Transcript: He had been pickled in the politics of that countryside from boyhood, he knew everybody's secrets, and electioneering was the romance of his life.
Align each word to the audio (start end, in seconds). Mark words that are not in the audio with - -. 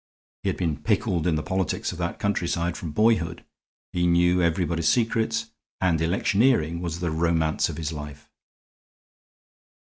He 0.41 0.49
had 0.49 0.57
been 0.57 0.81
pickled 0.81 1.27
in 1.27 1.35
the 1.35 1.43
politics 1.43 1.91
of 1.91 1.99
that 1.99 2.17
countryside 2.17 2.75
from 2.75 2.89
boyhood, 2.91 3.45
he 3.93 4.07
knew 4.07 4.41
everybody's 4.41 4.89
secrets, 4.89 5.51
and 5.79 6.01
electioneering 6.01 6.81
was 6.81 7.01
the 7.01 7.11
romance 7.11 7.69
of 7.69 7.77
his 7.77 7.93
life. 7.93 8.27